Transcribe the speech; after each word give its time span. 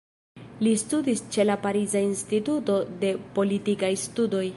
Li 0.67 0.71
studis 0.83 1.19
ĉe 1.35 1.45
la 1.49 1.57
Pariza 1.65 2.01
Instituto 2.07 2.79
de 3.05 3.13
Politikaj 3.37 3.93
Studoj. 4.07 4.45